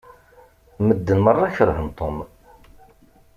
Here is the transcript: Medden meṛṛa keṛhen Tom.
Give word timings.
Medden 0.87 1.19
meṛṛa 1.21 1.47
keṛhen 1.55 1.87
Tom. 1.97 2.17